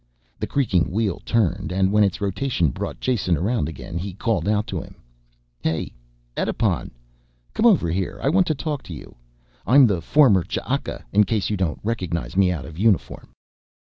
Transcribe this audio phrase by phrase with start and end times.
[0.39, 4.65] The creaking wheel turned and when its rotation brought Jason around again he called out
[4.65, 4.95] to him.
[5.61, 5.93] "Hey,
[6.35, 6.89] Edipon,
[7.53, 8.19] come over here.
[8.23, 9.13] I want to talk to you.
[9.63, 13.29] I'm the former Ch'aka, in case you don't recognize me out of uniform."